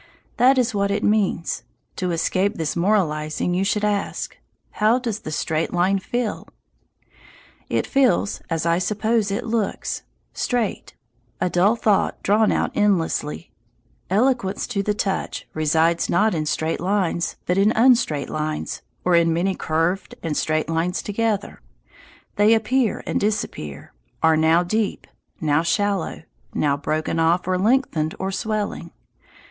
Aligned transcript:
That 0.37 0.57
is 0.57 0.73
what 0.73 0.89
it 0.89 1.03
means. 1.03 1.61
To 1.97 2.09
escape 2.09 2.55
this 2.55 2.75
moralizing 2.75 3.53
you 3.53 3.63
should 3.63 3.85
ask, 3.85 4.35
"How 4.71 4.97
does 4.97 5.19
the 5.19 5.31
straight 5.31 5.73
line 5.75 5.99
feel?" 5.99 6.47
It 7.69 7.85
feels, 7.85 8.41
as 8.49 8.65
I 8.65 8.79
suppose 8.79 9.29
it 9.29 9.45
looks, 9.45 10.01
straight 10.33 10.95
a 11.39 11.51
dull 11.51 11.75
thought 11.75 12.23
drawn 12.23 12.51
out 12.51 12.71
endlessly. 12.73 13.51
Eloquence 14.09 14.65
to 14.65 14.81
the 14.81 14.95
touch 14.95 15.47
resides 15.53 16.09
not 16.09 16.33
in 16.33 16.47
straight 16.47 16.79
lines, 16.79 17.35
but 17.45 17.59
in 17.59 17.71
unstraight 17.73 18.27
lines, 18.31 18.81
or 19.05 19.15
in 19.15 19.31
many 19.31 19.53
curved 19.53 20.15
and 20.23 20.35
straight 20.35 20.67
lines 20.67 21.03
together. 21.03 21.61
They 22.37 22.55
appear 22.55 23.03
and 23.05 23.19
disappear, 23.19 23.93
are 24.23 24.35
now 24.35 24.63
deep, 24.63 25.05
now 25.39 25.61
shallow, 25.61 26.23
now 26.55 26.75
broken 26.75 27.19
off 27.19 27.47
or 27.47 27.59
lengthened 27.59 28.15
or 28.17 28.31
swelling. 28.31 28.89